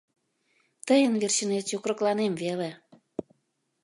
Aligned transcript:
—Тыйын 0.87 1.13
верчынет 1.21 1.65
йокрокланем 1.73 2.33
веле. 2.43 2.69